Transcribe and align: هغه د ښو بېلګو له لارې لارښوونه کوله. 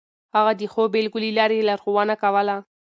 هغه 0.35 0.51
د 0.59 0.61
ښو 0.71 0.83
بېلګو 0.93 1.17
له 1.25 1.31
لارې 1.37 1.65
لارښوونه 1.67 2.13
کوله. 2.23 2.55